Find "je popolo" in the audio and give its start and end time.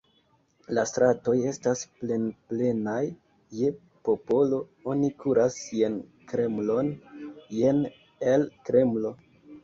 3.57-4.61